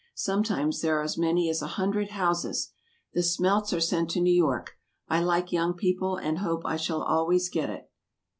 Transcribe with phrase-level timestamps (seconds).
[0.15, 2.71] Sometimes there are as many as a hundred houses.
[3.13, 4.71] The smelts are sent to New York.
[5.07, 7.87] I like Young People, and hope I shall always get it.